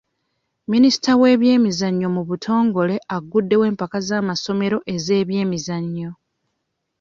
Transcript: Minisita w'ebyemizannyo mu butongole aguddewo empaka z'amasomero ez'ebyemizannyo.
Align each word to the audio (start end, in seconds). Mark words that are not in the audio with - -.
Minisita 0.71 1.11
w'ebyemizannyo 1.21 2.07
mu 2.15 2.21
butongole 2.29 2.95
aguddewo 3.15 3.63
empaka 3.71 3.97
z'amasomero 4.07 4.77
ez'ebyemizannyo. 4.93 6.11